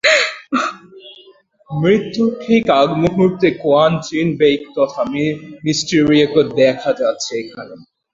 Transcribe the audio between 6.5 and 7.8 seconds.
দেখা যাচ্ছে এখানে।